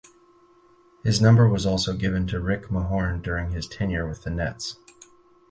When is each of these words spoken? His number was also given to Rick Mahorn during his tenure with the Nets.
His 1.03 1.21
number 1.21 1.47
was 1.47 1.63
also 1.63 1.93
given 1.95 2.25
to 2.29 2.39
Rick 2.39 2.69
Mahorn 2.71 3.21
during 3.21 3.51
his 3.51 3.67
tenure 3.67 4.07
with 4.09 4.23
the 4.23 4.31
Nets. 4.31 4.77